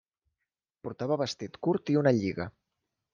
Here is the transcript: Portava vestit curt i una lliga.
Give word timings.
Portava 0.87 1.17
vestit 1.23 1.59
curt 1.67 1.91
i 1.97 1.99
una 2.01 2.15
lliga. 2.21 2.49